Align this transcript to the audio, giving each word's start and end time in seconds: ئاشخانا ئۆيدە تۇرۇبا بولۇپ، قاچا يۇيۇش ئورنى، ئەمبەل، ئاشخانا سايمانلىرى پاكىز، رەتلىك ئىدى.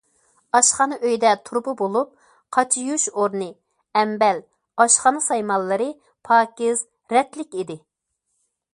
ئاشخانا 0.59 0.95
ئۆيدە 1.07 1.33
تۇرۇبا 1.49 1.73
بولۇپ، 1.81 2.15
قاچا 2.57 2.85
يۇيۇش 2.87 3.05
ئورنى، 3.11 3.51
ئەمبەل، 4.01 4.43
ئاشخانا 4.85 5.23
سايمانلىرى 5.29 5.91
پاكىز، 6.31 6.85
رەتلىك 7.17 7.59
ئىدى. 7.61 7.79